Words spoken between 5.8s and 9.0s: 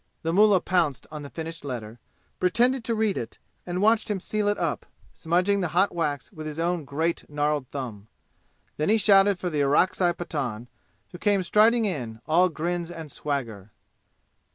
wax with his own great gnarled thumb. Then he